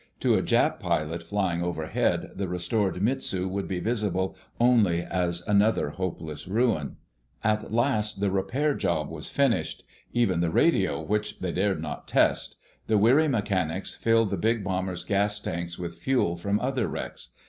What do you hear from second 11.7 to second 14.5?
not test. The weary mechanics filled the